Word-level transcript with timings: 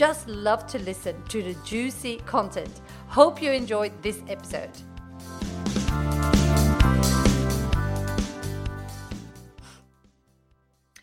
just 0.00 0.26
love 0.28 0.66
to 0.66 0.78
listen 0.78 1.14
to 1.28 1.42
the 1.42 1.54
juicy 1.62 2.16
content. 2.24 2.80
Hope 3.08 3.42
you 3.42 3.50
enjoyed 3.50 3.92
this 4.00 4.22
episode. 4.30 4.70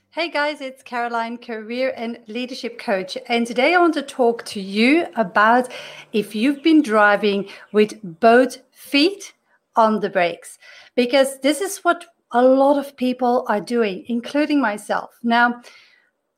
Hey 0.09 0.31
guys, 0.31 0.61
it's 0.61 0.81
Caroline, 0.81 1.37
career 1.37 1.93
and 1.95 2.17
leadership 2.25 2.79
coach. 2.79 3.19
And 3.27 3.45
today 3.45 3.75
I 3.75 3.79
want 3.79 3.93
to 3.93 4.01
talk 4.01 4.43
to 4.45 4.59
you 4.59 5.05
about 5.15 5.71
if 6.11 6.33
you've 6.33 6.63
been 6.63 6.81
driving 6.81 7.49
with 7.73 7.99
both 8.19 8.57
feet 8.71 9.31
on 9.75 9.99
the 9.99 10.09
brakes 10.09 10.57
because 10.95 11.39
this 11.41 11.61
is 11.61 11.77
what 11.83 12.03
a 12.31 12.41
lot 12.41 12.79
of 12.79 12.97
people 12.97 13.45
are 13.47 13.61
doing, 13.61 14.05
including 14.07 14.59
myself. 14.59 15.11
Now, 15.21 15.61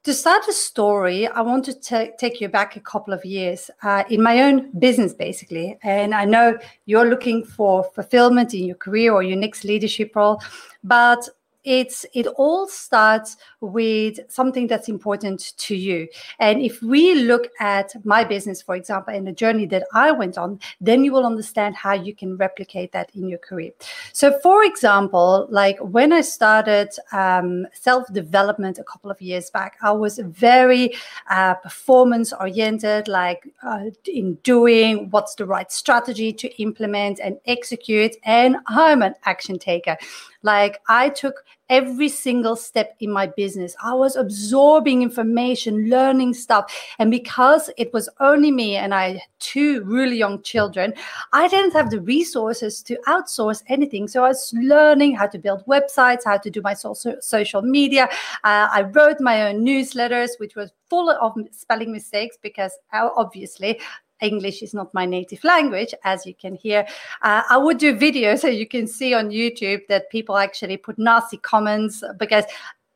to 0.10 0.14
start 0.16 0.48
a 0.48 0.54
story, 0.54 1.28
I 1.28 1.42
want 1.42 1.66
to 1.66 1.80
t- 1.80 2.10
take 2.18 2.42
you 2.42 2.50
back 2.50 2.76
a 2.76 2.80
couple 2.80 3.14
of 3.14 3.24
years 3.24 3.70
uh, 3.84 4.06
in 4.10 4.24
my 4.24 4.42
own 4.42 4.72
business, 4.80 5.14
basically. 5.14 5.78
And 5.84 6.16
I 6.16 6.26
know 6.26 6.58
you're 6.88 7.08
looking 7.08 7.46
for 7.46 7.84
fulfillment 7.84 8.56
in 8.56 8.66
your 8.66 8.76
career 8.76 9.14
or 9.14 9.22
your 9.22 9.38
next 9.38 9.64
leadership 9.64 10.16
role, 10.16 10.42
but 10.84 11.30
it's 11.64 12.08
it 12.16 12.26
all 12.26 12.68
starts 12.68 13.38
with 13.62 14.20
something 14.30 14.68
that's 14.68 14.90
important 14.90 15.54
to 15.58 15.76
you. 15.76 16.08
And 16.40 16.62
if 16.62 16.82
we 16.82 17.16
look 17.16 17.48
at 17.60 17.94
my 18.06 18.24
business 18.24 18.62
for 18.62 18.76
example 18.76 19.14
and 19.14 19.28
the 19.28 19.32
journey 19.32 19.66
that 19.68 19.84
i 19.94 20.12
went 20.12 20.38
on 20.38 20.60
then 20.80 21.04
you 21.04 21.12
will 21.12 21.26
understand 21.26 21.76
how 21.76 21.94
you 21.94 22.16
can 22.16 22.38
replicate 22.38 22.92
that 22.92 23.10
in 23.16 23.28
your 23.28 23.40
career. 23.40 23.72
So 24.14 24.40
for 24.40 24.64
example 24.64 25.48
like 25.50 25.78
when 25.80 26.14
i 26.14 26.22
started 26.22 26.90
um, 27.12 27.68
self-development 27.74 28.80
a 28.80 28.84
couple 28.84 29.12
of 29.12 29.22
years 29.22 29.50
back 29.50 29.78
i 29.82 29.92
was 29.92 30.20
very 30.20 30.94
uh, 31.30 31.56
performance 31.56 32.34
oriented 32.34 33.08
like 33.08 33.48
uh, 33.64 33.86
in 34.06 34.36
doing 34.44 35.10
what's 35.10 35.36
the 35.36 35.46
right 35.46 35.72
strategy 35.72 36.32
to 36.34 36.62
implement 36.62 37.20
and 37.20 37.40
execute. 37.46 38.16
And 38.24 38.58
i'm 38.68 39.02
an 39.02 39.16
action 39.26 39.60
taker. 39.60 39.98
Like 40.42 40.82
I 40.88 41.10
took 41.10 41.44
every 41.70 42.10
single 42.10 42.56
step 42.56 42.96
in 43.00 43.12
my 43.12 43.28
business. 43.28 43.76
I 43.84 43.94
was 43.94 44.16
absorbing 44.16 45.02
information, 45.02 45.90
learning 45.90 46.34
stuff. 46.34 46.74
And 46.98 47.12
because 47.12 47.70
it 47.78 47.94
was 47.94 48.10
only 48.20 48.52
me 48.52 48.76
and 48.76 48.94
I 48.94 49.10
had 49.10 49.22
two 49.40 49.84
really 49.84 50.18
young 50.18 50.42
children, 50.42 50.94
I 51.34 51.48
didn't 51.48 51.74
have 51.74 51.90
the 51.90 52.02
resources 52.02 52.82
to 52.84 52.98
outsource 53.08 53.64
anything. 53.68 54.08
So 54.08 54.24
I 54.24 54.30
was 54.30 54.54
learning 54.54 55.16
how 55.16 55.28
to 55.28 55.38
build 55.38 55.66
websites, 55.66 56.26
how 56.26 56.38
to 56.38 56.50
do 56.50 56.62
my 56.62 56.74
social 56.74 57.62
media. 57.62 58.10
Uh, 58.44 58.68
I 58.72 58.82
wrote 58.94 59.20
my 59.20 59.50
own 59.50 59.66
newsletters, 59.66 60.32
which 60.40 60.56
was 60.56 60.72
full 60.90 61.10
of 61.10 61.34
spelling 61.52 61.92
mistakes 61.92 62.38
because 62.42 62.72
uh, 62.94 63.10
obviously 63.16 63.80
English 64.22 64.62
is 64.62 64.74
not 64.74 64.94
my 64.94 65.06
native 65.06 65.44
language, 65.44 65.94
as 66.04 66.26
you 66.26 66.34
can 66.34 66.56
hear. 66.56 66.86
Uh, 67.22 67.44
I 67.50 67.58
would 67.58 67.78
do 67.78 67.96
videos 67.96 68.40
so 68.40 68.48
you 68.48 68.68
can 68.68 68.88
see 68.88 69.14
on 69.14 69.30
YouTube 69.30 69.88
that 69.88 70.10
people 70.10 70.38
actually 70.38 70.78
put 70.78 70.98
nasty 70.98 71.38
comments 71.38 72.04
because 72.18 72.46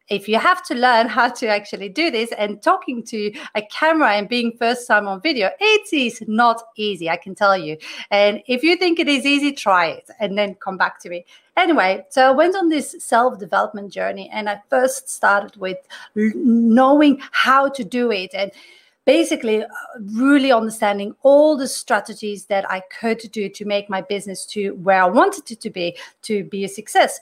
if 0.09 0.27
you 0.27 0.37
have 0.37 0.63
to 0.63 0.75
learn 0.75 1.07
how 1.07 1.29
to 1.29 1.47
actually 1.47 1.89
do 1.89 2.11
this 2.11 2.31
and 2.33 2.61
talking 2.61 3.03
to 3.03 3.31
a 3.55 3.61
camera 3.63 4.13
and 4.13 4.27
being 4.27 4.51
first 4.57 4.85
time 4.87 5.07
on 5.07 5.21
video, 5.21 5.49
it 5.59 5.93
is 5.93 6.21
not 6.27 6.61
easy, 6.75 7.09
I 7.09 7.17
can 7.17 7.35
tell 7.35 7.57
you. 7.57 7.77
And 8.11 8.41
if 8.47 8.63
you 8.63 8.75
think 8.75 8.99
it 8.99 9.07
is 9.07 9.25
easy, 9.25 9.53
try 9.53 9.87
it 9.87 10.09
and 10.19 10.37
then 10.37 10.55
come 10.55 10.77
back 10.77 10.99
to 11.01 11.09
me. 11.09 11.25
Anyway, 11.55 12.05
so 12.09 12.27
I 12.27 12.31
went 12.31 12.55
on 12.55 12.69
this 12.69 12.95
self 12.99 13.39
development 13.39 13.93
journey 13.93 14.29
and 14.31 14.49
I 14.49 14.61
first 14.69 15.09
started 15.09 15.55
with 15.57 15.77
knowing 16.15 17.21
how 17.31 17.69
to 17.69 17.83
do 17.83 18.11
it. 18.11 18.31
And 18.33 18.51
basically 19.05 19.63
uh, 19.63 19.67
really 20.13 20.51
understanding 20.51 21.15
all 21.21 21.57
the 21.57 21.67
strategies 21.67 22.45
that 22.45 22.69
I 22.69 22.81
could 22.99 23.19
do 23.31 23.49
to 23.49 23.65
make 23.65 23.89
my 23.89 24.01
business 24.01 24.45
to 24.47 24.71
where 24.75 25.01
I 25.01 25.07
wanted 25.07 25.51
it 25.51 25.61
to 25.61 25.69
be 25.69 25.97
to 26.23 26.43
be 26.45 26.63
a 26.63 26.69
success. 26.69 27.19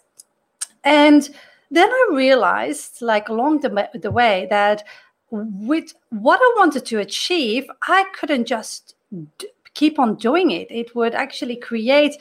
And 0.84 1.30
then 1.70 1.90
I 1.90 2.09
realized, 2.12 3.02
like 3.02 3.30
along 3.30 3.62
the, 3.62 3.90
the 3.94 4.12
way, 4.12 4.47
that 4.50 4.84
with 5.30 5.94
what 6.09 6.40
I 6.41 6.53
wanted 6.58 6.86
to 6.88 7.00
achieve, 7.00 7.66
I 7.84 8.06
couldn't 8.14 8.46
just 8.46 8.96
d- 9.38 9.47
keep 9.74 9.97
on 9.97 10.16
doing 10.16 10.52
it. 10.52 10.68
It 10.70 10.96
would 10.96 11.16
actually 11.16 11.56
create 11.56 12.18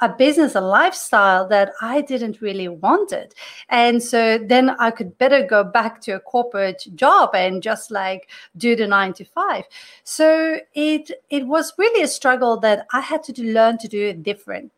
a 0.00 0.08
business, 0.08 0.54
a 0.54 0.60
lifestyle 0.60 1.48
that 1.48 1.72
I 1.80 2.00
didn't 2.02 2.40
really 2.40 2.68
want 2.68 3.12
it. 3.12 3.34
And 3.68 4.02
so 4.02 4.38
then 4.38 4.70
I 4.78 4.90
could 4.90 5.18
better 5.18 5.44
go 5.44 5.64
back 5.64 6.00
to 6.02 6.12
a 6.12 6.20
corporate 6.20 6.86
job 6.94 7.34
and 7.34 7.62
just 7.62 7.90
like 7.90 8.28
do 8.56 8.76
the 8.76 8.86
nine 8.86 9.12
to 9.14 9.24
five. 9.24 9.64
So 10.04 10.60
it 10.74 11.10
it 11.30 11.46
was 11.46 11.72
really 11.78 12.02
a 12.02 12.08
struggle 12.08 12.60
that 12.60 12.86
I 12.92 13.00
had 13.00 13.22
to 13.24 13.42
learn 13.42 13.78
to 13.78 13.88
do 13.88 14.08
it 14.08 14.22
different 14.22 14.72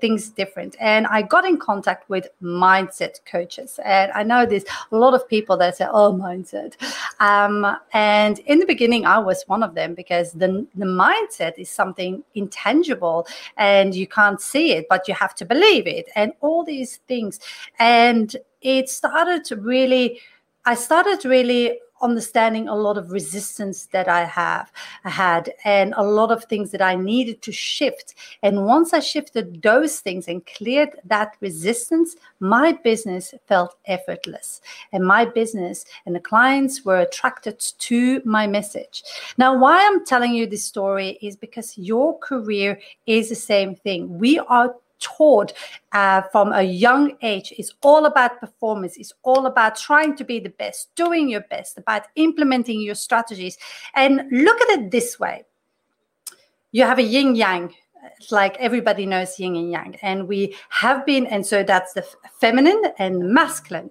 things 0.00 0.30
different. 0.30 0.76
And 0.80 1.06
i 1.06 1.22
got 1.22 1.44
in 1.44 1.58
contact 1.58 2.08
with 2.08 2.28
mindset 2.42 3.24
coaches. 3.24 3.78
And 3.84 4.10
i 4.12 4.22
know 4.22 4.46
there's 4.46 4.64
a 4.92 4.96
lot 4.96 5.14
of 5.14 5.28
people 5.28 5.56
that 5.58 5.76
say 5.76 5.86
oh 5.90 6.12
mindset. 6.12 6.74
Um, 7.20 7.76
and 7.92 8.38
in 8.40 8.58
the 8.58 8.66
beginning 8.66 9.06
i 9.06 9.18
was 9.18 9.44
one 9.46 9.62
of 9.62 9.74
them 9.74 9.94
because 9.94 10.32
the, 10.32 10.66
the 10.74 10.86
mindset 10.86 11.58
is 11.58 11.70
something 11.70 12.22
intangible 12.34 13.26
and 13.56 13.94
you 13.94 14.06
can't 14.06 14.40
see 14.40 14.72
it 14.72 14.86
but 14.88 15.08
you 15.08 15.14
have 15.14 15.34
to 15.36 15.44
believe 15.44 15.86
it 15.86 16.08
and 16.16 16.32
all 16.40 16.64
these 16.64 16.98
things. 17.08 17.40
And 17.78 18.34
it 18.62 18.88
started 18.88 19.44
to 19.44 19.56
really 19.56 20.20
i 20.64 20.74
started 20.74 21.24
really 21.24 21.78
understanding 22.02 22.68
a 22.68 22.74
lot 22.74 22.98
of 22.98 23.10
resistance 23.10 23.86
that 23.86 24.08
I 24.08 24.24
have 24.24 24.70
had 25.04 25.52
and 25.64 25.94
a 25.96 26.02
lot 26.02 26.30
of 26.30 26.44
things 26.44 26.70
that 26.72 26.82
I 26.82 26.94
needed 26.94 27.42
to 27.42 27.52
shift. 27.52 28.14
And 28.42 28.66
once 28.66 28.92
I 28.92 29.00
shifted 29.00 29.62
those 29.62 30.00
things 30.00 30.28
and 30.28 30.44
cleared 30.46 30.90
that 31.04 31.36
resistance, 31.40 32.16
my 32.40 32.72
business 32.72 33.34
felt 33.46 33.76
effortless. 33.86 34.60
And 34.92 35.06
my 35.06 35.24
business 35.24 35.84
and 36.04 36.14
the 36.14 36.20
clients 36.20 36.84
were 36.84 37.00
attracted 37.00 37.60
to 37.60 38.20
my 38.24 38.46
message. 38.46 39.02
Now, 39.38 39.56
why 39.56 39.84
I'm 39.86 40.04
telling 40.04 40.34
you 40.34 40.46
this 40.46 40.64
story 40.64 41.18
is 41.22 41.36
because 41.36 41.76
your 41.78 42.18
career 42.18 42.78
is 43.06 43.28
the 43.28 43.34
same 43.34 43.74
thing. 43.74 44.18
We 44.18 44.38
are 44.38 44.74
taught 45.00 45.52
uh, 45.92 46.22
from 46.32 46.52
a 46.52 46.62
young 46.62 47.16
age. 47.22 47.52
Is 47.58 47.72
all 47.82 48.06
about 48.06 48.40
performance. 48.40 48.96
It's 48.96 49.12
all 49.22 49.46
about 49.46 49.76
trying 49.76 50.16
to 50.16 50.24
be 50.24 50.38
the 50.40 50.50
best 50.50 50.94
doing 50.94 51.28
your 51.28 51.42
best 51.42 51.78
about 51.78 52.02
implementing 52.16 52.80
your 52.80 52.94
strategies. 52.94 53.58
And 53.94 54.22
look 54.30 54.60
at 54.60 54.78
it 54.78 54.90
this 54.90 55.18
way. 55.18 55.44
You 56.72 56.84
have 56.84 56.98
a 56.98 57.02
yin 57.02 57.34
yang 57.34 57.72
like 58.30 58.56
everybody 58.58 59.06
knows 59.06 59.38
yin 59.38 59.56
and 59.56 59.70
yang. 59.70 59.96
And 60.02 60.28
we 60.28 60.56
have 60.70 61.04
been 61.06 61.26
and 61.26 61.44
so 61.44 61.62
that's 61.62 61.92
the 61.92 62.06
feminine 62.40 62.82
and 62.98 63.32
masculine. 63.32 63.90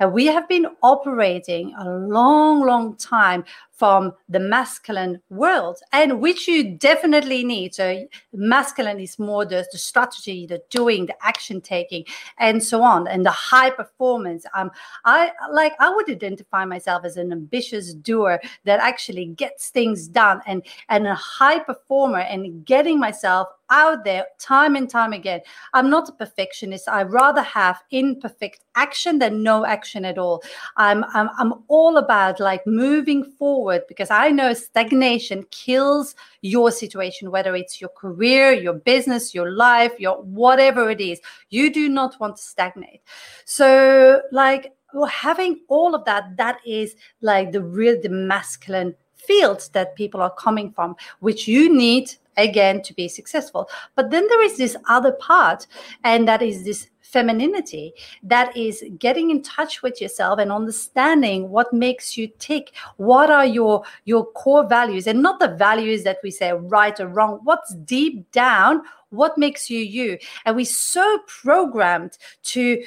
And 0.00 0.12
we 0.12 0.26
have 0.26 0.48
been 0.48 0.66
operating 0.82 1.74
a 1.78 1.88
long 1.88 2.66
long 2.66 2.96
time 2.96 3.44
from 3.74 4.12
the 4.28 4.38
masculine 4.38 5.20
world 5.30 5.78
and 5.92 6.20
which 6.20 6.46
you 6.46 6.76
definitely 6.76 7.44
need. 7.44 7.74
So 7.74 8.06
masculine 8.32 9.00
is 9.00 9.18
more 9.18 9.44
the, 9.44 9.66
the 9.72 9.78
strategy 9.78 10.46
the 10.46 10.62
doing 10.70 11.06
the 11.06 11.16
action 11.22 11.60
taking 11.60 12.04
and 12.38 12.62
so 12.62 12.82
on 12.82 13.08
and 13.08 13.26
the 13.26 13.30
high 13.30 13.70
performance. 13.70 14.46
Um 14.54 14.70
i 15.04 15.32
like 15.52 15.72
i 15.80 15.90
would 15.90 16.08
identify 16.08 16.64
myself 16.64 17.04
as 17.04 17.16
an 17.16 17.32
ambitious 17.32 17.94
doer 17.94 18.40
that 18.64 18.80
actually 18.80 19.26
gets 19.26 19.70
things 19.70 20.08
done 20.08 20.40
and 20.46 20.62
and 20.88 21.06
a 21.06 21.14
high 21.14 21.58
performer 21.58 22.20
and 22.20 22.64
getting 22.64 22.98
myself 22.98 23.48
out 23.74 24.04
there 24.04 24.24
time 24.38 24.76
and 24.76 24.88
time 24.88 25.12
again 25.12 25.40
i'm 25.74 25.90
not 25.90 26.08
a 26.08 26.12
perfectionist 26.12 26.88
i 26.88 27.02
rather 27.02 27.42
have 27.42 27.82
imperfect 27.90 28.64
action 28.74 29.18
than 29.18 29.42
no 29.42 29.66
action 29.66 30.04
at 30.04 30.18
all 30.18 30.42
i'm 30.76 31.04
i'm, 31.14 31.28
I'm 31.38 31.52
all 31.68 31.96
about 31.98 32.40
like 32.40 32.66
moving 32.66 33.24
forward 33.24 33.82
because 33.88 34.10
I 34.10 34.30
know 34.30 34.52
stagnation 34.54 35.44
kills 35.50 36.14
your 36.40 36.70
situation, 36.70 37.30
whether 37.30 37.54
it's 37.56 37.80
your 37.80 37.90
career, 37.90 38.52
your 38.52 38.74
business, 38.74 39.34
your 39.34 39.50
life, 39.50 39.98
your 39.98 40.22
whatever 40.22 40.90
it 40.90 41.00
is. 41.00 41.20
You 41.50 41.72
do 41.72 41.88
not 41.88 42.18
want 42.20 42.36
to 42.36 42.42
stagnate. 42.42 43.02
So, 43.44 44.22
like, 44.30 44.72
having 45.10 45.60
all 45.68 45.94
of 45.94 46.04
that, 46.04 46.36
that 46.36 46.58
is 46.64 46.94
like 47.20 47.52
the 47.52 47.62
real, 47.62 48.00
the 48.00 48.08
masculine 48.08 48.94
fields 49.16 49.68
that 49.70 49.96
people 49.96 50.20
are 50.20 50.34
coming 50.34 50.70
from, 50.70 50.94
which 51.20 51.48
you 51.48 51.74
need 51.74 52.14
again 52.36 52.82
to 52.82 52.94
be 52.94 53.08
successful. 53.08 53.68
But 53.94 54.10
then 54.10 54.26
there 54.28 54.42
is 54.42 54.56
this 54.56 54.76
other 54.88 55.12
part, 55.12 55.66
and 56.02 56.26
that 56.28 56.42
is 56.42 56.64
this 56.64 56.88
femininity 57.14 57.92
that 58.24 58.56
is 58.56 58.82
getting 58.98 59.30
in 59.30 59.40
touch 59.40 59.82
with 59.82 60.00
yourself 60.00 60.40
and 60.40 60.50
understanding 60.50 61.48
what 61.48 61.72
makes 61.72 62.16
you 62.18 62.26
tick 62.38 62.72
what 62.96 63.30
are 63.30 63.46
your 63.46 63.84
your 64.04 64.24
core 64.32 64.66
values 64.66 65.06
and 65.06 65.22
not 65.22 65.38
the 65.38 65.54
values 65.54 66.02
that 66.02 66.18
we 66.24 66.30
say 66.30 66.52
right 66.52 66.98
or 66.98 67.06
wrong 67.06 67.38
what's 67.44 67.72
deep 67.84 68.28
down 68.32 68.82
what 69.10 69.38
makes 69.38 69.70
you 69.70 69.78
you 69.78 70.18
and 70.44 70.56
we're 70.56 70.64
so 70.64 71.18
programmed 71.28 72.18
to 72.42 72.82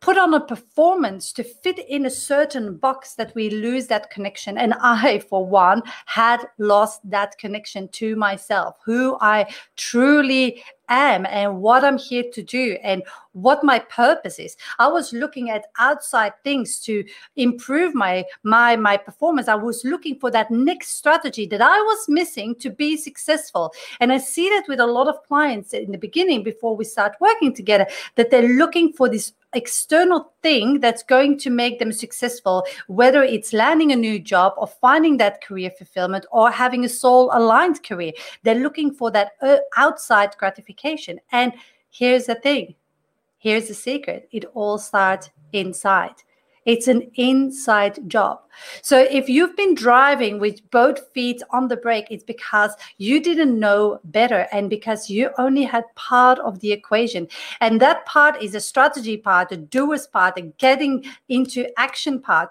put 0.00 0.18
on 0.18 0.34
a 0.34 0.40
performance 0.40 1.32
to 1.32 1.42
fit 1.42 1.78
in 1.78 2.06
a 2.06 2.10
certain 2.10 2.76
box 2.76 3.14
that 3.14 3.34
we 3.34 3.50
lose 3.50 3.86
that 3.88 4.10
connection. 4.10 4.58
And 4.58 4.74
I, 4.80 5.20
for 5.20 5.44
one, 5.44 5.82
had 6.06 6.46
lost 6.58 7.00
that 7.10 7.36
connection 7.38 7.88
to 7.92 8.16
myself, 8.16 8.78
who 8.84 9.16
I 9.20 9.52
truly 9.76 10.62
am 10.88 11.26
and 11.26 11.60
what 11.60 11.84
I'm 11.84 11.98
here 11.98 12.24
to 12.32 12.42
do 12.42 12.76
and 12.82 13.02
what 13.32 13.62
my 13.62 13.78
purpose 13.78 14.38
is. 14.38 14.56
I 14.78 14.88
was 14.88 15.12
looking 15.12 15.50
at 15.50 15.66
outside 15.78 16.32
things 16.42 16.80
to 16.80 17.04
improve 17.36 17.94
my 17.94 18.24
my 18.42 18.76
my 18.76 18.96
performance. 18.96 19.48
I 19.48 19.54
was 19.54 19.84
looking 19.84 20.18
for 20.18 20.30
that 20.30 20.50
next 20.50 20.96
strategy 20.96 21.46
that 21.46 21.60
I 21.60 21.80
was 21.80 22.08
missing 22.08 22.54
to 22.56 22.70
be 22.70 22.96
successful. 22.96 23.72
And 24.00 24.12
I 24.12 24.18
see 24.18 24.48
that 24.50 24.64
with 24.68 24.80
a 24.80 24.86
lot 24.86 25.08
of 25.08 25.22
clients 25.24 25.72
in 25.74 25.92
the 25.92 25.98
beginning 25.98 26.42
before 26.42 26.76
we 26.76 26.84
start 26.84 27.16
working 27.20 27.54
together 27.54 27.86
that 28.14 28.30
they're 28.30 28.48
looking 28.48 28.92
for 28.92 29.08
this 29.08 29.32
external 29.52 30.32
thing 30.46 30.78
that's 30.78 31.02
going 31.02 31.36
to 31.36 31.50
make 31.50 31.80
them 31.80 31.90
successful, 31.90 32.64
whether 32.86 33.24
it's 33.24 33.52
landing 33.52 33.90
a 33.90 33.96
new 33.96 34.16
job 34.20 34.52
or 34.56 34.68
finding 34.68 35.16
that 35.16 35.42
career 35.42 35.72
fulfillment 35.76 36.24
or 36.30 36.52
having 36.52 36.84
a 36.84 36.88
soul 36.88 37.30
aligned 37.32 37.82
career. 37.82 38.12
They're 38.44 38.62
looking 38.66 38.92
for 38.92 39.10
that 39.10 39.32
uh, 39.42 39.56
outside 39.76 40.36
gratification. 40.38 41.18
And 41.32 41.52
here's 41.90 42.26
the 42.26 42.36
thing 42.36 42.76
here's 43.38 43.66
the 43.66 43.74
secret 43.74 44.28
it 44.30 44.44
all 44.54 44.78
starts 44.78 45.30
inside. 45.52 46.22
It's 46.66 46.88
an 46.88 47.10
inside 47.14 48.08
job. 48.08 48.40
So 48.82 48.98
if 48.98 49.28
you've 49.28 49.56
been 49.56 49.74
driving 49.74 50.38
with 50.38 50.68
both 50.70 51.12
feet 51.14 51.42
on 51.50 51.68
the 51.68 51.76
brake, 51.76 52.08
it's 52.10 52.24
because 52.24 52.72
you 52.98 53.22
didn't 53.22 53.58
know 53.58 54.00
better 54.04 54.46
and 54.52 54.68
because 54.68 55.08
you 55.08 55.30
only 55.38 55.62
had 55.62 55.84
part 55.94 56.38
of 56.40 56.60
the 56.60 56.72
equation. 56.72 57.28
And 57.60 57.80
that 57.80 58.04
part 58.04 58.42
is 58.42 58.54
a 58.54 58.60
strategy 58.60 59.16
part, 59.16 59.52
a 59.52 59.56
doer's 59.56 60.06
part, 60.06 60.38
a 60.38 60.42
getting 60.42 61.04
into 61.28 61.66
action 61.78 62.20
part 62.20 62.50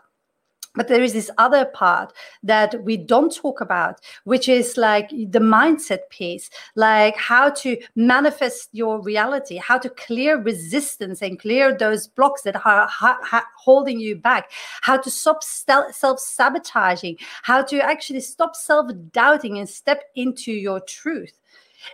but 0.75 0.87
there 0.87 1.01
is 1.01 1.13
this 1.13 1.31
other 1.37 1.65
part 1.65 2.13
that 2.43 2.83
we 2.83 2.97
don't 2.97 3.33
talk 3.33 3.61
about 3.61 3.99
which 4.23 4.49
is 4.49 4.77
like 4.77 5.09
the 5.09 5.39
mindset 5.39 6.09
piece 6.09 6.49
like 6.75 7.15
how 7.17 7.49
to 7.49 7.77
manifest 7.95 8.69
your 8.73 9.01
reality 9.01 9.57
how 9.57 9.77
to 9.77 9.89
clear 9.89 10.41
resistance 10.41 11.21
and 11.21 11.39
clear 11.39 11.75
those 11.75 12.07
blocks 12.07 12.41
that 12.43 12.55
are 12.65 12.87
ha- 12.87 13.19
ha- 13.21 13.47
holding 13.57 13.99
you 13.99 14.15
back 14.15 14.51
how 14.81 14.97
to 14.97 15.09
stop 15.09 15.43
self-sabotaging 15.43 17.17
how 17.43 17.61
to 17.61 17.79
actually 17.79 18.21
stop 18.21 18.55
self-doubting 18.55 19.57
and 19.57 19.69
step 19.69 20.03
into 20.15 20.51
your 20.51 20.79
truth 20.81 21.39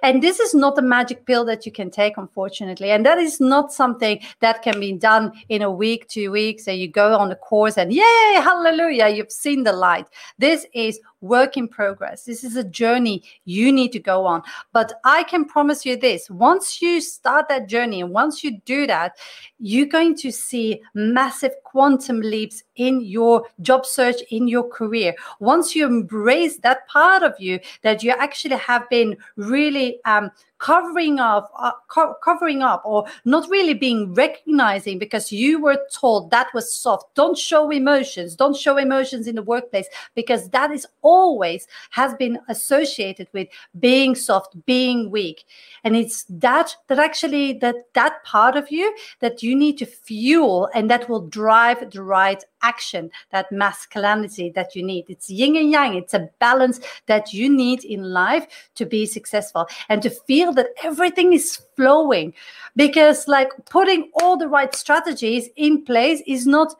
and 0.04 0.22
this 0.22 0.40
is 0.40 0.54
not 0.54 0.78
a 0.78 0.82
magic 0.82 1.26
pill 1.26 1.46
that 1.46 1.66
you 1.66 1.72
can 1.72 1.90
take, 1.90 2.18
unfortunately. 2.18 2.92
And 2.92 3.06
that 3.06 3.18
is 3.18 3.40
not 3.40 3.74
something 3.74 4.20
that 4.40 4.62
can 4.62 4.80
be 4.80 4.94
done 4.94 5.32
in 5.50 5.62
a 5.62 5.72
week, 5.72 6.08
two 6.08 6.32
weeks, 6.32 6.68
and 6.68 6.80
you 6.80 6.88
go 6.88 7.16
on 7.18 7.32
a 7.32 7.36
course 7.36 7.78
and 7.78 7.94
yay, 7.94 8.34
hallelujah, 8.36 9.10
you've 9.10 9.32
seen 9.32 9.64
the 9.64 9.74
light. 9.74 10.08
This 10.38 10.66
is 10.74 11.00
work 11.22 11.56
in 11.58 11.68
progress. 11.68 12.26
This 12.26 12.44
is 12.44 12.56
a 12.56 12.64
journey 12.64 13.24
you 13.46 13.72
need 13.72 13.92
to 13.94 14.00
go 14.00 14.26
on. 14.26 14.44
But 14.74 14.94
I 15.06 15.24
can 15.24 15.46
promise 15.46 15.86
you 15.86 15.96
this 15.96 16.30
once 16.30 16.82
you 16.82 17.00
start 17.00 17.48
that 17.50 17.68
journey 17.68 18.02
and 18.02 18.12
once 18.12 18.44
you 18.44 18.60
do 18.66 18.88
that, 18.88 19.18
you're 19.60 19.86
going 19.88 20.16
to 20.18 20.32
see 20.32 20.82
massive 20.94 21.54
quantum 21.64 22.20
leaps 22.20 22.64
in 22.76 23.02
your 23.02 23.46
job 23.62 23.86
search, 23.86 24.22
in 24.32 24.48
your 24.48 24.68
career. 24.68 25.16
Once 25.40 25.76
you 25.76 25.86
embrace 25.86 26.58
that 26.58 26.88
part 26.88 27.24
of 27.24 27.34
you 27.40 27.60
that 27.84 28.04
you 28.04 28.12
actually 28.12 28.58
have 28.58 28.90
been 28.90 29.16
really 29.36 30.00
um, 30.06 30.32
covering 30.62 31.20
up 31.20 31.52
uh, 31.58 31.72
co- 31.88 32.14
covering 32.24 32.62
up 32.62 32.84
or 32.86 33.04
not 33.26 33.50
really 33.50 33.74
being 33.74 34.14
recognizing 34.14 35.00
because 35.00 35.32
you 35.32 35.60
were 35.60 35.78
told 35.92 36.30
that 36.30 36.48
was 36.54 36.72
soft 36.72 37.14
don't 37.16 37.36
show 37.38 37.72
emotions 37.72 38.36
don't 38.36 38.56
show 38.56 38.78
emotions 38.78 39.26
in 39.26 39.34
the 39.34 39.42
workplace 39.42 39.88
because 40.14 40.50
that 40.50 40.70
is 40.70 40.86
always 41.02 41.68
has 41.90 42.14
been 42.14 42.38
associated 42.48 43.28
with 43.34 43.48
being 43.80 44.14
soft 44.14 44.56
being 44.68 45.10
weak 45.10 45.46
and 45.84 45.96
it's 45.96 46.26
that 46.30 46.76
that 46.88 47.00
actually 47.00 47.54
that 47.54 47.76
that 47.94 48.24
part 48.24 48.56
of 48.56 48.70
you 48.72 48.96
that 49.20 49.42
you 49.42 49.56
need 49.56 49.80
to 49.80 49.86
fuel 49.88 50.70
and 50.76 50.92
that 50.92 51.10
will 51.10 51.28
drive 51.28 51.90
the 51.90 52.04
right 52.04 52.44
action, 52.64 53.12
that 53.32 53.52
masculinity 53.52 54.52
that 54.52 54.76
you 54.76 54.84
need. 54.84 55.06
It's 55.08 55.30
yin 55.30 55.56
and 55.56 55.72
yang. 55.72 55.96
It's 55.96 56.14
a 56.14 56.30
balance 56.40 56.80
that 57.08 57.34
you 57.34 57.50
need 57.50 57.84
in 57.84 58.04
life 58.04 58.48
to 58.76 58.86
be 58.86 59.06
successful 59.06 59.68
and 59.90 60.02
to 60.02 60.10
feel 60.10 60.51
that 60.54 60.70
everything 60.84 61.34
is 61.34 61.62
flowing. 61.76 62.34
Because, 62.76 63.28
like, 63.28 63.50
putting 63.70 64.12
all 64.22 64.38
the 64.38 64.48
right 64.48 64.74
strategies 64.74 65.50
in 65.56 65.84
place 65.84 66.22
is 66.26 66.48
not 66.48 66.76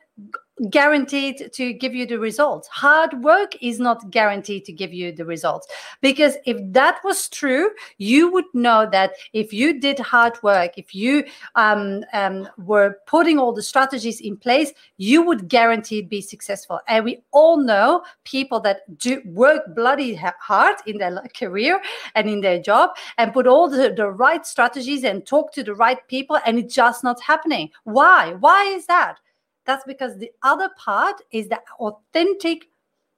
guaranteed 0.70 1.52
to 1.54 1.74
give 1.74 1.96
you 1.96 2.06
the 2.06 2.20
results. 2.20 2.68
Hard 2.68 3.24
work 3.24 3.56
is 3.62 3.80
not 3.80 4.12
guaranteed 4.12 4.66
to 4.66 4.72
give 4.72 4.94
you 4.94 5.12
the 5.12 5.26
results. 5.26 5.68
Because 6.02 6.36
if 6.46 6.58
that 6.74 7.00
was 7.04 7.30
true, 7.30 7.72
you 7.98 8.32
would 8.32 8.46
know 8.54 8.88
that 8.92 9.14
if 9.34 9.54
you 9.54 9.80
did 9.80 9.98
hard 10.00 10.42
work, 10.44 10.78
if 10.78 10.94
you 10.94 11.24
um, 11.56 12.04
um, 12.14 12.48
were 12.58 12.98
putting 13.08 13.40
all 13.40 13.54
the 13.54 13.64
strategies 13.64 14.20
in 14.20 14.38
place, 14.38 14.72
you 14.98 15.24
would 15.24 15.48
guaranteed 15.48 16.10
be 16.10 16.22
successful. 16.22 16.80
And 16.88 17.06
we 17.06 17.24
all 17.32 17.58
know 17.58 18.04
people 18.24 18.60
that 18.62 18.82
do 19.00 19.22
work 19.26 19.76
bloody 19.76 20.14
hard 20.14 20.76
in 20.86 20.98
their 20.98 21.24
career 21.36 21.82
and 22.16 22.30
in 22.30 22.42
their 22.42 22.60
job 22.60 22.92
and 23.18 23.34
put 23.34 23.48
all 23.48 23.70
the, 23.70 23.94
the 23.96 24.10
right 24.10 24.46
strategies 24.46 25.04
and 25.04 25.26
talk 25.26 25.54
to 25.54 25.64
the 25.64 25.74
right 25.74 26.06
people, 26.08 26.40
and 26.46 26.60
it's 26.60 26.76
just 26.76 27.04
not 27.04 27.22
happening. 27.22 27.70
Why? 27.84 28.34
Why 28.34 28.66
is 28.66 28.86
that? 28.86 29.20
That's 29.66 29.84
because 29.86 30.18
the 30.18 30.32
other 30.44 30.70
part 30.78 31.22
is 31.32 31.50
the 31.50 31.62
authentic 31.80 32.71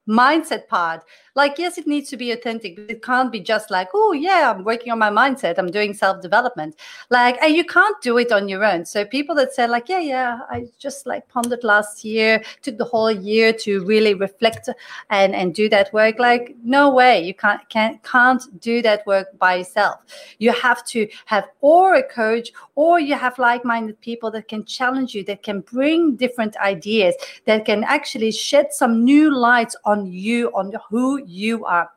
mindset 0.08 0.68
part. 0.68 1.04
Like, 1.36 1.58
yes, 1.58 1.80
it 1.80 1.88
needs 1.88 2.10
to 2.12 2.18
be 2.18 2.32
authentic, 2.32 2.75
but 2.75 2.92
it 2.92 3.01
can't 3.01 3.32
be 3.32 3.39
just 3.39 3.72
like, 3.72 3.88
oh, 3.96 4.12
yeah, 4.12 4.54
I'm 4.56 4.63
working 4.63 4.92
on 4.92 5.00
my 5.00 5.10
mindset. 5.10 5.58
I'm 5.58 5.72
doing 5.72 5.96
self 5.96 6.22
development. 6.22 6.75
Like, 7.10 7.42
and 7.42 7.56
you 7.56 7.66
can't 7.66 8.00
do 8.04 8.20
it 8.20 8.32
on 8.32 8.48
your 8.48 8.63
own. 8.63 8.86
So, 8.86 9.04
people 9.04 9.34
that 9.36 9.54
say, 9.54 9.68
like, 9.68 9.89
yeah, 9.89 10.00
yeah, 10.00 10.39
I 10.50 10.66
just 10.77 11.08
like 11.08 11.27
pondered 11.30 11.63
last 11.63 12.04
year, 12.04 12.44
took 12.62 12.77
the 12.77 12.86
whole 12.86 13.12
year 13.12 13.51
to 13.54 13.84
really 13.86 14.13
reflect 14.13 14.70
and, 15.10 15.34
and 15.34 15.56
do 15.56 15.70
that 15.70 15.92
work. 15.92 16.20
Like, 16.20 16.56
no 16.63 16.94
way. 16.94 17.24
You 17.24 17.34
can't, 17.34 17.68
can't, 17.70 18.01
can't 18.04 18.44
do 18.60 18.84
that 18.84 19.06
work 19.08 19.38
by 19.39 19.56
yourself. 19.56 20.01
You 20.38 20.51
have 20.51 20.86
to 20.88 21.08
have 21.25 21.46
or 21.62 21.96
a 21.96 22.04
coach 22.04 22.51
or 22.75 23.00
you 23.00 23.16
have 23.16 23.39
like 23.39 23.66
minded 23.66 24.00
people 24.01 24.30
that 24.32 24.48
can 24.48 24.66
challenge 24.66 25.16
you, 25.16 25.24
that 25.24 25.42
can 25.42 25.62
bring 25.62 26.16
different 26.16 26.56
ideas, 26.58 27.16
that 27.46 27.66
can 27.66 27.84
actually 27.86 28.32
shed 28.32 28.72
some 28.72 29.04
new 29.04 29.36
lights 29.36 29.75
on 29.86 29.93
on 29.94 30.12
you, 30.12 30.50
on 30.54 30.74
who 30.90 31.24
you 31.26 31.66
are. 31.66 31.90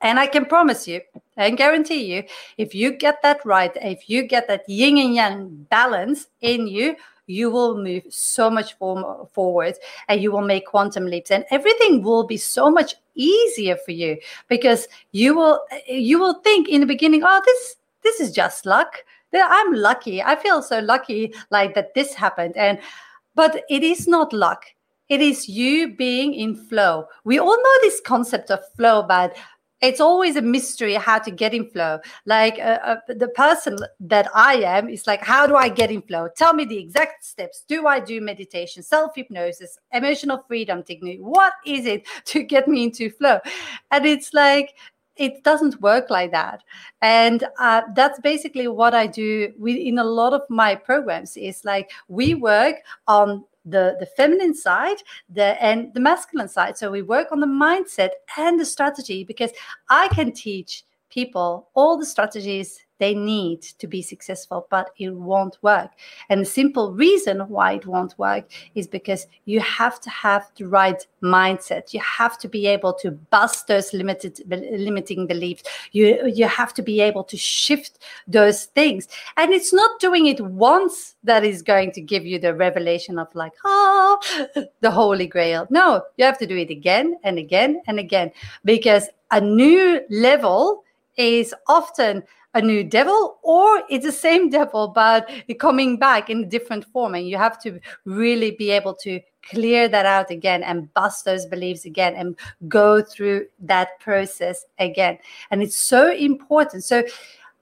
And 0.00 0.18
I 0.18 0.26
can 0.26 0.46
promise 0.46 0.88
you 0.88 1.00
and 1.36 1.58
guarantee 1.58 2.04
you, 2.12 2.24
if 2.56 2.74
you 2.74 2.96
get 2.96 3.20
that 3.22 3.44
right, 3.44 3.72
if 3.82 4.08
you 4.08 4.22
get 4.22 4.48
that 4.48 4.66
yin 4.66 4.96
and 4.98 5.14
yang 5.14 5.66
balance 5.68 6.28
in 6.40 6.66
you, 6.66 6.96
you 7.26 7.50
will 7.50 7.76
move 7.76 8.02
so 8.08 8.50
much 8.50 8.74
forward 8.78 9.74
and 10.08 10.20
you 10.20 10.32
will 10.32 10.42
make 10.42 10.66
quantum 10.66 11.06
leaps 11.06 11.30
and 11.30 11.44
everything 11.50 12.02
will 12.02 12.24
be 12.24 12.36
so 12.36 12.70
much 12.70 12.96
easier 13.14 13.76
for 13.76 13.92
you 13.92 14.16
because 14.48 14.88
you 15.12 15.36
will 15.36 15.60
you 15.86 16.18
will 16.18 16.40
think 16.42 16.68
in 16.68 16.80
the 16.80 16.86
beginning 16.86 17.22
oh 17.22 17.40
this 17.44 17.76
this 18.02 18.20
is 18.20 18.32
just 18.32 18.66
luck. 18.66 19.04
I'm 19.32 19.74
lucky. 19.74 20.22
I 20.22 20.36
feel 20.36 20.62
so 20.62 20.80
lucky 20.80 21.34
like 21.50 21.74
that 21.74 21.94
this 21.94 22.14
happened. 22.14 22.56
And 22.56 22.78
but 23.34 23.62
it 23.68 23.82
is 23.82 24.08
not 24.08 24.32
luck 24.32 24.64
it 25.10 25.20
is 25.20 25.48
you 25.48 25.94
being 25.94 26.32
in 26.32 26.54
flow. 26.54 27.06
We 27.24 27.38
all 27.38 27.56
know 27.56 27.78
this 27.82 28.00
concept 28.00 28.50
of 28.50 28.60
flow, 28.76 29.02
but 29.02 29.36
it's 29.80 30.00
always 30.00 30.36
a 30.36 30.42
mystery 30.42 30.94
how 30.94 31.18
to 31.18 31.30
get 31.30 31.52
in 31.52 31.68
flow. 31.68 31.98
Like 32.26 32.58
uh, 32.58 32.78
uh, 32.84 32.96
the 33.08 33.28
person 33.28 33.78
that 33.98 34.28
I 34.34 34.54
am 34.56 34.88
is 34.88 35.06
like, 35.06 35.22
how 35.22 35.46
do 35.46 35.56
I 35.56 35.68
get 35.68 35.90
in 35.90 36.02
flow? 36.02 36.28
Tell 36.36 36.54
me 36.54 36.64
the 36.64 36.78
exact 36.78 37.24
steps. 37.24 37.64
Do 37.66 37.88
I 37.88 37.98
do 37.98 38.20
meditation, 38.20 38.82
self 38.84 39.16
hypnosis, 39.16 39.78
emotional 39.92 40.44
freedom 40.46 40.84
technique? 40.84 41.20
What 41.20 41.54
is 41.66 41.86
it 41.86 42.06
to 42.26 42.44
get 42.44 42.68
me 42.68 42.84
into 42.84 43.10
flow? 43.10 43.40
And 43.90 44.06
it's 44.06 44.32
like, 44.32 44.74
it 45.16 45.42
doesn't 45.42 45.80
work 45.82 46.08
like 46.08 46.30
that 46.30 46.62
and 47.02 47.44
uh, 47.58 47.82
that's 47.94 48.18
basically 48.20 48.68
what 48.68 48.94
i 48.94 49.06
do 49.06 49.52
in 49.66 49.98
a 49.98 50.04
lot 50.04 50.32
of 50.32 50.40
my 50.48 50.74
programs 50.74 51.36
is 51.36 51.62
like 51.64 51.90
we 52.08 52.32
work 52.32 52.76
on 53.08 53.44
the 53.64 53.96
the 54.00 54.06
feminine 54.06 54.54
side 54.54 54.96
the 55.28 55.62
and 55.62 55.92
the 55.94 56.00
masculine 56.00 56.48
side. 56.48 56.78
So 56.78 56.90
we 56.90 57.02
work 57.02 57.32
on 57.32 57.40
the 57.40 57.46
mindset 57.46 58.10
and 58.36 58.58
the 58.58 58.64
strategy 58.64 59.24
because 59.24 59.50
i 59.88 60.08
can 60.08 60.32
teach 60.32 60.84
people 61.10 61.68
all 61.74 61.98
the 61.98 62.06
strategies 62.06 62.80
they 63.00 63.14
need 63.14 63.62
to 63.62 63.86
be 63.86 64.02
successful, 64.02 64.66
but 64.70 64.90
it 64.98 65.10
won't 65.10 65.56
work. 65.62 65.90
And 66.28 66.42
the 66.42 66.46
simple 66.46 66.92
reason 66.92 67.40
why 67.48 67.72
it 67.72 67.86
won't 67.86 68.16
work 68.18 68.44
is 68.74 68.86
because 68.86 69.26
you 69.46 69.58
have 69.60 70.00
to 70.02 70.10
have 70.10 70.46
the 70.56 70.66
right 70.66 71.04
mindset. 71.22 71.92
You 71.92 72.00
have 72.00 72.38
to 72.38 72.48
be 72.48 72.66
able 72.66 72.92
to 72.94 73.10
bust 73.10 73.66
those 73.66 73.92
limited 73.92 74.40
limiting 74.46 75.26
beliefs. 75.26 75.64
You 75.92 76.26
you 76.26 76.46
have 76.46 76.72
to 76.74 76.82
be 76.82 77.00
able 77.00 77.24
to 77.24 77.36
shift 77.36 77.98
those 78.28 78.66
things. 78.66 79.08
And 79.36 79.52
it's 79.52 79.72
not 79.72 79.98
doing 79.98 80.26
it 80.26 80.40
once 80.40 81.16
that 81.24 81.42
is 81.42 81.62
going 81.62 81.92
to 81.92 82.00
give 82.00 82.26
you 82.26 82.38
the 82.38 82.54
revelation 82.54 83.18
of 83.18 83.34
like, 83.34 83.54
oh, 83.64 84.20
the 84.80 84.90
holy 84.90 85.26
grail. 85.26 85.66
No, 85.70 86.02
you 86.18 86.24
have 86.26 86.38
to 86.38 86.46
do 86.46 86.56
it 86.56 86.70
again 86.70 87.18
and 87.24 87.38
again 87.38 87.80
and 87.86 87.98
again 87.98 88.30
because 88.64 89.08
a 89.30 89.40
new 89.40 90.02
level 90.10 90.84
is 91.16 91.54
often 91.68 92.22
a 92.54 92.60
new 92.60 92.82
devil 92.82 93.38
or 93.42 93.82
it's 93.88 94.04
the 94.04 94.12
same 94.12 94.50
devil 94.58 94.88
but 94.88 95.30
coming 95.58 95.96
back 95.96 96.30
in 96.30 96.44
a 96.44 96.46
different 96.46 96.84
form 96.86 97.14
and 97.14 97.28
you 97.28 97.36
have 97.36 97.60
to 97.62 97.78
really 98.04 98.50
be 98.52 98.70
able 98.70 98.94
to 98.94 99.20
clear 99.48 99.88
that 99.88 100.06
out 100.06 100.30
again 100.30 100.62
and 100.62 100.92
bust 100.94 101.24
those 101.24 101.46
beliefs 101.46 101.84
again 101.84 102.14
and 102.14 102.36
go 102.68 103.02
through 103.02 103.46
that 103.58 103.98
process 104.00 104.64
again. 104.78 105.18
And 105.50 105.62
it's 105.62 105.76
so 105.76 106.12
important. 106.12 106.84
So 106.84 107.02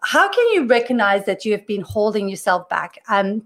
how 0.01 0.29
can 0.29 0.53
you 0.53 0.67
recognize 0.67 1.25
that 1.27 1.45
you 1.45 1.53
have 1.53 1.67
been 1.67 1.83
holding 1.83 2.29
yourself 2.29 2.69
back? 2.69 2.99
And 3.09 3.43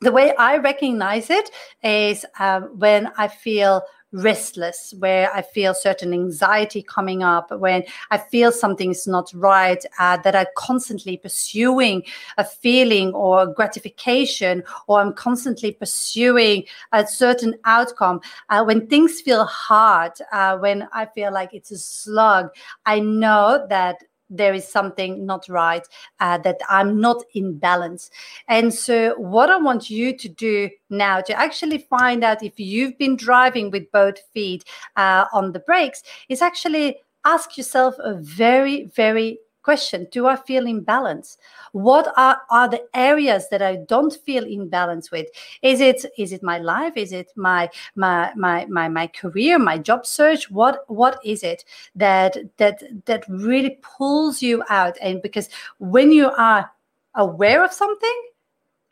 the 0.00 0.10
way 0.10 0.34
i 0.36 0.56
recognize 0.56 1.30
it 1.30 1.48
is 1.84 2.26
um, 2.40 2.64
when 2.76 3.08
i 3.18 3.28
feel 3.28 3.82
restless, 4.12 4.94
where 4.98 5.32
I 5.32 5.42
feel 5.42 5.74
certain 5.74 6.12
anxiety 6.12 6.82
coming 6.82 7.22
up, 7.22 7.50
when 7.50 7.84
I 8.10 8.18
feel 8.18 8.52
something 8.52 8.90
is 8.90 9.06
not 9.06 9.32
right, 9.34 9.84
uh, 9.98 10.18
that 10.18 10.36
I'm 10.36 10.46
constantly 10.56 11.16
pursuing 11.16 12.04
a 12.38 12.44
feeling 12.44 13.12
or 13.14 13.46
gratification, 13.46 14.62
or 14.86 15.00
I'm 15.00 15.14
constantly 15.14 15.72
pursuing 15.72 16.64
a 16.92 17.06
certain 17.06 17.54
outcome. 17.64 18.20
Uh, 18.48 18.64
when 18.64 18.86
things 18.86 19.20
feel 19.20 19.44
hard, 19.44 20.12
uh, 20.32 20.58
when 20.58 20.88
I 20.92 21.06
feel 21.06 21.32
like 21.32 21.54
it's 21.54 21.70
a 21.70 21.78
slug, 21.78 22.50
I 22.86 23.00
know 23.00 23.66
that 23.68 23.96
there 24.36 24.54
is 24.54 24.66
something 24.66 25.24
not 25.26 25.48
right, 25.48 25.86
uh, 26.20 26.38
that 26.38 26.60
I'm 26.68 27.00
not 27.00 27.22
in 27.34 27.58
balance. 27.58 28.10
And 28.48 28.72
so, 28.72 29.14
what 29.18 29.50
I 29.50 29.56
want 29.56 29.90
you 29.90 30.16
to 30.16 30.28
do 30.28 30.70
now 30.90 31.20
to 31.20 31.38
actually 31.38 31.78
find 31.78 32.24
out 32.24 32.42
if 32.42 32.58
you've 32.58 32.96
been 32.98 33.16
driving 33.16 33.70
with 33.70 33.90
both 33.92 34.18
feet 34.32 34.64
uh, 34.96 35.26
on 35.32 35.52
the 35.52 35.60
brakes 35.60 36.02
is 36.28 36.42
actually 36.42 37.00
ask 37.24 37.56
yourself 37.56 37.94
a 37.98 38.14
very, 38.14 38.84
very 38.86 39.38
question 39.62 40.06
do 40.10 40.26
i 40.26 40.36
feel 40.36 40.66
in 40.66 40.80
balance? 40.80 41.38
What 41.72 42.12
are, 42.16 42.40
are 42.50 42.68
the 42.68 42.84
areas 42.94 43.48
that 43.50 43.62
i 43.62 43.76
don't 43.76 44.14
feel 44.14 44.44
in 44.44 44.68
balance 44.68 45.10
with? 45.10 45.26
Is 45.62 45.80
it 45.80 46.04
is 46.18 46.32
it 46.32 46.42
my 46.42 46.58
life? 46.58 46.94
Is 46.96 47.12
it 47.12 47.32
my 47.36 47.70
my 47.94 48.32
my 48.36 48.66
my, 48.66 48.88
my 48.88 49.06
career 49.06 49.58
my 49.58 49.78
job 49.78 50.06
search? 50.06 50.50
What 50.50 50.84
what 50.88 51.18
is 51.24 51.42
it 51.42 51.64
that 51.94 52.36
that 52.56 52.82
that 53.06 53.24
really 53.28 53.78
pulls 53.82 54.42
you 54.42 54.62
out? 54.68 54.96
And 55.00 55.22
because 55.22 55.48
when 55.78 56.12
you 56.12 56.30
are 56.30 56.70
aware 57.14 57.64
of 57.64 57.72
something 57.72 58.22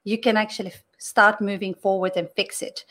you 0.05 0.19
can 0.19 0.37
actually 0.37 0.73
start 0.99 1.41
moving 1.41 1.75
forward 1.75 2.13
and 2.17 2.29
fix 2.37 2.63
it 2.63 2.85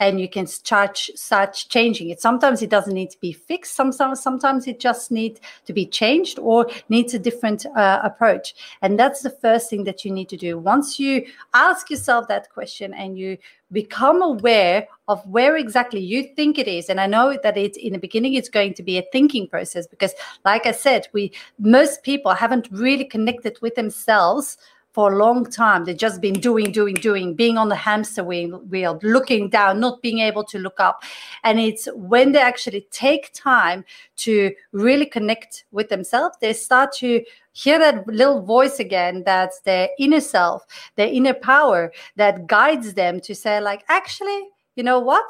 and 0.00 0.18
you 0.18 0.28
can 0.28 0.46
start 0.46 0.96
start 0.96 1.64
changing 1.68 2.08
it. 2.08 2.20
Sometimes 2.20 2.62
it 2.62 2.70
doesn't 2.70 2.94
need 2.94 3.10
to 3.10 3.20
be 3.20 3.32
fixed. 3.32 3.74
Sometimes 3.76 4.20
sometimes 4.20 4.66
it 4.66 4.80
just 4.80 5.10
needs 5.10 5.40
to 5.66 5.72
be 5.72 5.86
changed 5.86 6.38
or 6.38 6.66
needs 6.88 7.14
a 7.14 7.18
different 7.18 7.66
uh, 7.76 8.00
approach. 8.02 8.54
And 8.82 8.98
that's 8.98 9.20
the 9.20 9.30
first 9.30 9.68
thing 9.70 9.84
that 9.84 10.04
you 10.04 10.10
need 10.10 10.30
to 10.30 10.36
do. 10.36 10.58
Once 10.58 10.98
you 10.98 11.26
ask 11.54 11.90
yourself 11.90 12.26
that 12.28 12.50
question 12.50 12.94
and 12.94 13.18
you 13.18 13.36
become 13.72 14.22
aware 14.22 14.88
of 15.06 15.24
where 15.26 15.56
exactly 15.56 16.00
you 16.00 16.24
think 16.34 16.58
it 16.58 16.66
is 16.66 16.88
and 16.88 17.00
i 17.00 17.06
know 17.06 17.38
that 17.42 17.56
it's 17.56 17.78
in 17.78 17.92
the 17.92 17.98
beginning 18.00 18.34
it's 18.34 18.48
going 18.48 18.74
to 18.74 18.82
be 18.82 18.98
a 18.98 19.04
thinking 19.12 19.46
process 19.46 19.86
because 19.86 20.12
like 20.44 20.66
i 20.66 20.72
said 20.72 21.06
we 21.12 21.30
most 21.60 22.02
people 22.02 22.32
haven't 22.32 22.68
really 22.72 23.04
connected 23.04 23.56
with 23.62 23.76
themselves 23.76 24.58
for 24.92 25.12
a 25.12 25.16
long 25.16 25.44
time. 25.44 25.84
They've 25.84 25.96
just 25.96 26.20
been 26.20 26.40
doing, 26.40 26.72
doing, 26.72 26.94
doing, 26.94 27.34
being 27.34 27.56
on 27.56 27.68
the 27.68 27.76
hamster 27.76 28.24
wheel, 28.24 28.98
looking 29.02 29.48
down, 29.48 29.80
not 29.80 30.02
being 30.02 30.18
able 30.18 30.44
to 30.44 30.58
look 30.58 30.80
up. 30.80 31.02
And 31.44 31.60
it's 31.60 31.88
when 31.94 32.32
they 32.32 32.40
actually 32.40 32.86
take 32.90 33.32
time 33.32 33.84
to 34.16 34.52
really 34.72 35.06
connect 35.06 35.64
with 35.70 35.88
themselves, 35.88 36.36
they 36.40 36.52
start 36.52 36.92
to 36.96 37.24
hear 37.52 37.78
that 37.78 38.06
little 38.06 38.42
voice 38.42 38.80
again 38.80 39.22
that's 39.24 39.60
their 39.60 39.88
inner 39.98 40.20
self, 40.20 40.66
their 40.96 41.08
inner 41.08 41.34
power 41.34 41.92
that 42.16 42.46
guides 42.46 42.94
them 42.94 43.20
to 43.20 43.34
say, 43.34 43.60
like, 43.60 43.84
actually, 43.88 44.48
you 44.74 44.82
know 44.82 44.98
what? 44.98 45.24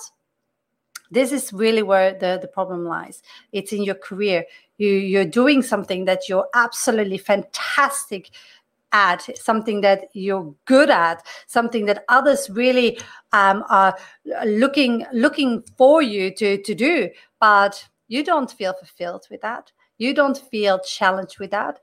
This 1.10 1.32
is 1.32 1.52
really 1.52 1.82
where 1.82 2.12
the, 2.12 2.38
the 2.40 2.46
problem 2.46 2.84
lies. 2.84 3.20
It's 3.52 3.72
in 3.72 3.82
your 3.82 3.96
career. 3.96 4.44
You, 4.78 4.90
you're 4.90 5.24
doing 5.24 5.60
something 5.60 6.04
that 6.04 6.28
you're 6.28 6.46
absolutely 6.54 7.18
fantastic 7.18 8.30
at, 8.92 9.28
something 9.36 9.80
that 9.82 10.08
you're 10.12 10.54
good 10.66 10.90
at, 10.90 11.26
something 11.46 11.86
that 11.86 12.04
others 12.08 12.50
really 12.50 12.98
um, 13.32 13.64
are 13.68 13.96
looking 14.44 15.06
looking 15.12 15.62
for 15.76 16.02
you 16.02 16.34
to 16.34 16.62
to 16.62 16.74
do, 16.74 17.08
but 17.40 17.88
you 18.08 18.24
don't 18.24 18.50
feel 18.50 18.74
fulfilled 18.74 19.26
with 19.30 19.40
that. 19.42 19.72
You 19.98 20.14
don't 20.14 20.38
feel 20.50 20.78
challenged 20.80 21.38
with 21.38 21.50
that. 21.50 21.78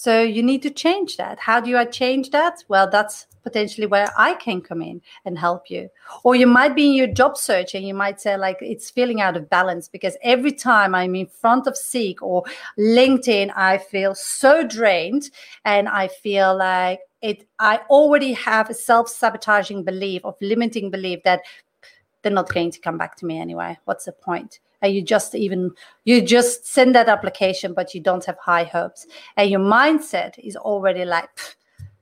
So 0.00 0.22
you 0.22 0.42
need 0.42 0.62
to 0.62 0.70
change 0.70 1.18
that. 1.18 1.38
How 1.38 1.60
do 1.60 1.76
I 1.76 1.84
change 1.84 2.30
that? 2.30 2.64
Well, 2.68 2.88
that's 2.88 3.26
potentially 3.42 3.86
where 3.86 4.08
I 4.16 4.32
can 4.32 4.62
come 4.62 4.80
in 4.80 5.02
and 5.26 5.38
help 5.38 5.68
you. 5.68 5.90
Or 6.24 6.34
you 6.34 6.46
might 6.46 6.74
be 6.74 6.86
in 6.86 6.94
your 6.94 7.06
job 7.08 7.36
search 7.36 7.74
and 7.74 7.86
you 7.86 7.92
might 7.92 8.18
say, 8.18 8.38
like, 8.38 8.56
it's 8.62 8.88
feeling 8.88 9.20
out 9.20 9.36
of 9.36 9.50
balance 9.50 9.88
because 9.88 10.16
every 10.22 10.52
time 10.52 10.94
I'm 10.94 11.14
in 11.14 11.26
front 11.26 11.66
of 11.66 11.76
Seek 11.76 12.22
or 12.22 12.44
LinkedIn, 12.78 13.52
I 13.54 13.76
feel 13.76 14.14
so 14.14 14.66
drained 14.66 15.28
and 15.66 15.86
I 15.86 16.08
feel 16.08 16.56
like 16.56 17.00
it, 17.20 17.46
I 17.58 17.82
already 17.90 18.32
have 18.32 18.70
a 18.70 18.74
self 18.74 19.10
sabotaging 19.10 19.84
belief 19.84 20.24
of 20.24 20.34
limiting 20.40 20.90
belief 20.90 21.22
that 21.24 21.42
they're 22.22 22.32
not 22.32 22.52
going 22.52 22.70
to 22.70 22.80
come 22.80 22.98
back 22.98 23.16
to 23.16 23.26
me 23.26 23.38
anyway. 23.38 23.78
What's 23.84 24.04
the 24.04 24.12
point? 24.12 24.60
and 24.82 24.94
you 24.94 25.02
just 25.02 25.34
even 25.34 25.70
you 26.04 26.22
just 26.22 26.66
send 26.66 26.94
that 26.94 27.08
application 27.08 27.74
but 27.74 27.94
you 27.94 28.00
don't 28.00 28.24
have 28.24 28.38
high 28.38 28.64
hopes. 28.64 29.06
And 29.36 29.50
your 29.50 29.60
mindset 29.60 30.38
is 30.38 30.56
already 30.56 31.04
like 31.04 31.28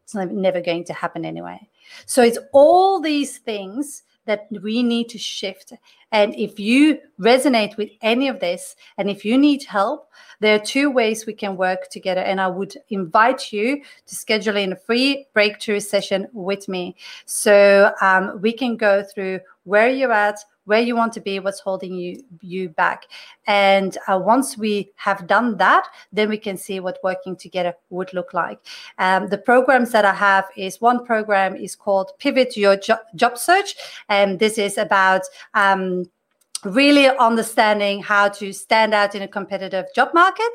it's 0.04 0.14
never 0.14 0.60
going 0.60 0.84
to 0.84 0.92
happen 0.92 1.25
anyway. 1.25 1.68
So 2.06 2.22
it's 2.22 2.38
all 2.52 3.00
these 3.00 3.38
things 3.38 4.02
that 4.26 4.46
we 4.62 4.82
need 4.82 5.08
to 5.08 5.18
shift. 5.18 5.72
And 6.12 6.34
if 6.34 6.60
you 6.60 6.98
resonate 7.18 7.76
with 7.76 7.90
any 8.02 8.28
of 8.28 8.40
this 8.40 8.76
and 8.98 9.10
if 9.10 9.25
you 9.25 9.38
need 9.38 9.64
help 9.64 10.10
there 10.40 10.54
are 10.54 10.64
two 10.64 10.90
ways 10.90 11.26
we 11.26 11.32
can 11.32 11.56
work 11.56 11.90
together. 11.90 12.20
And 12.20 12.40
i 12.40 12.46
would 12.46 12.76
invite 12.90 13.52
you 13.52 13.82
to 14.06 14.14
schedule 14.14 14.56
in 14.56 14.72
a 14.72 14.76
free 14.76 15.26
breakthrough 15.32 15.80
session 15.80 16.28
with 16.32 16.68
me. 16.68 16.96
So 17.25 17.92
um, 18.00 18.40
we 18.40 18.52
can 18.52 18.76
go 18.76 19.02
through 19.02 19.40
where 19.68 19.90
you're 19.90 20.12
at 20.12 20.38
where 20.68 20.80
you 20.80 20.94
want 20.94 21.14
to 21.14 21.20
be, 21.20 21.40
what's 21.40 21.60
holding 21.60 21.94
you 21.94 22.22
you 22.42 22.68
back. 22.68 23.06
And 23.46 23.96
uh, 24.06 24.20
once 24.22 24.58
we 24.58 24.92
have 24.96 25.26
done 25.26 25.56
that, 25.56 25.88
then 26.12 26.28
we 26.28 26.37
can 26.37 26.58
see 26.58 26.78
what 26.78 26.98
working 27.02 27.37
together 27.37 27.72
would 27.88 28.12
look 28.12 28.34
like. 28.34 28.60
Um, 28.98 29.28
the 29.28 29.38
programs 29.38 29.90
that 29.92 30.04
I 30.04 30.12
have 30.12 30.44
is 30.56 30.80
one 30.80 31.06
program 31.06 31.56
is 31.56 31.75
called 31.75 32.12
Pivot 32.18 32.54
Your 32.56 32.76
jo- 32.76 33.06
Job 33.16 33.38
Search, 33.38 33.76
and 34.10 34.38
this 34.38 34.58
is 34.58 34.76
about 34.76 35.22
um, 35.54 36.04
really 36.64 37.06
understanding 37.06 38.02
how 38.02 38.28
to 38.28 38.52
stand 38.52 38.92
out 38.92 39.14
in 39.14 39.22
a 39.22 39.28
competitive 39.28 39.87
job 39.94 40.12
market 40.12 40.52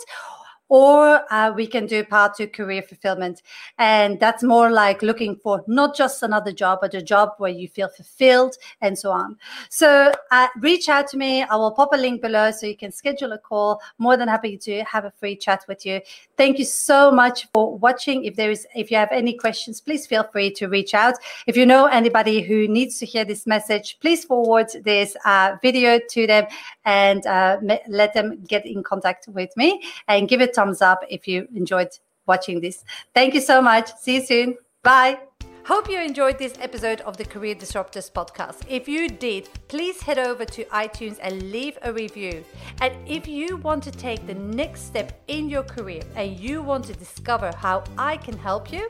or 0.74 1.22
uh, 1.32 1.51
we 1.56 1.68
can 1.68 1.86
do 1.86 2.03
part 2.03 2.36
two 2.36 2.48
career 2.48 2.82
fulfillment. 2.82 3.44
And 3.77 4.20
that's 4.20 4.42
more 4.42 4.72
like 4.72 5.03
looking 5.03 5.36
for 5.36 5.63
not 5.68 5.96
just 5.96 6.24
another 6.24 6.51
job, 6.51 6.80
but 6.82 6.96
a 6.96 7.01
job 7.01 7.34
where 7.38 7.51
you 7.51 7.68
feel 7.68 7.89
fulfilled 7.89 8.56
and 8.82 8.98
so 8.98 9.12
on. 9.12 9.38
So 9.70 10.12
uh, 10.32 10.48
reach 10.62 10.89
out 10.89 11.08
to 11.10 11.18
me. 11.18 11.44
I 11.44 11.56
will 11.58 11.74
pop 11.74 11.94
a 11.94 11.98
link 11.98 12.24
below 12.24 12.50
so 12.50 12.65
you 12.65 12.75
can 12.75 12.92
schedule 12.92 13.34
a 13.34 13.38
call. 13.38 13.82
More 14.00 14.18
than 14.18 14.27
happy 14.27 14.58
to 14.58 14.84
have 14.86 15.06
a 15.06 15.12
free 15.12 15.36
chat 15.36 15.63
with 15.68 15.86
you. 15.86 16.01
Thank 16.38 16.58
you 16.58 16.65
so 16.65 17.12
much 17.12 17.48
for 17.53 17.77
watching. 17.77 18.25
If 18.25 18.36
there 18.36 18.50
is, 18.50 18.65
if 18.74 18.89
you 18.89 18.98
have 18.98 19.12
any 19.12 19.34
questions, 19.34 19.80
please 19.80 20.08
feel 20.08 20.24
free 20.24 20.50
to 20.53 20.65
reach 20.70 20.96
out. 20.96 21.13
If 21.46 21.56
you 21.56 21.68
know 21.68 21.86
anybody 21.86 22.42
who 22.42 22.68
needs 22.68 22.98
to 22.98 23.06
hear 23.06 23.25
this 23.25 23.46
message, 23.46 24.00
please 24.00 24.25
forward 24.25 24.70
this 24.84 25.15
uh, 25.24 25.58
video 25.62 26.00
to 26.10 26.25
them 26.25 26.48
and 26.84 27.27
uh, 27.27 27.60
let 27.88 28.15
them 28.15 28.44
get 28.48 28.65
in 28.65 28.82
contact 28.82 29.27
with 29.27 29.56
me 29.56 29.84
and 30.08 30.27
give 30.27 30.42
it 30.42 30.56
thumbs 30.63 30.82
up 30.82 31.03
if 31.10 31.27
you 31.27 31.48
enjoyed 31.55 31.89
watching 32.25 32.62
this. 32.62 32.84
Thank 33.13 33.34
you 33.34 33.41
so 33.41 33.62
much. 33.62 33.93
See 33.98 34.15
you 34.15 34.25
soon. 34.25 34.58
Bye. 34.82 35.20
Hope 35.65 35.89
you 35.89 36.01
enjoyed 36.01 36.38
this 36.38 36.55
episode 36.60 37.00
of 37.01 37.15
the 37.15 37.24
Career 37.24 37.55
Disruptors 37.55 38.12
podcast. 38.12 38.63
If 38.67 38.89
you 38.89 39.08
did, 39.08 39.48
please 39.70 40.01
head 40.01 40.20
over 40.20 40.43
to 40.43 40.65
iTunes 40.65 41.20
and 41.22 41.53
leave 41.53 41.77
a 41.84 41.93
review. 41.93 42.43
And 42.82 42.93
if 43.08 43.29
you 43.29 43.55
want 43.58 43.82
to 43.84 43.91
take 43.91 44.27
the 44.27 44.34
next 44.34 44.82
step 44.82 45.22
in 45.29 45.48
your 45.48 45.63
career 45.63 46.01
and 46.17 46.38
you 46.38 46.62
want 46.62 46.84
to 46.86 46.93
discover 46.93 47.53
how 47.55 47.86
I 47.98 48.17
can 48.17 48.38
help 48.38 48.74
you, 48.74 48.89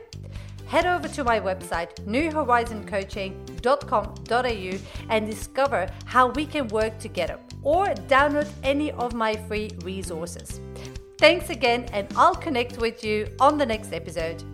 head 0.66 0.84
over 0.84 1.06
to 1.06 1.22
my 1.22 1.38
website, 1.38 1.94
newhorizoncoaching.com.au, 2.06 4.78
and 5.10 5.30
discover 5.30 5.88
how 6.06 6.30
we 6.30 6.44
can 6.44 6.66
work 6.68 6.98
together 6.98 7.38
or 7.62 7.86
download 8.08 8.48
any 8.64 8.90
of 8.92 9.14
my 9.14 9.36
free 9.46 9.70
resources. 9.84 10.58
Thanks 11.24 11.48
again, 11.48 11.86
and 11.94 12.06
I'll 12.16 12.34
connect 12.34 12.76
with 12.76 13.02
you 13.02 13.28
on 13.40 13.56
the 13.56 13.64
next 13.64 13.94
episode. 13.94 14.44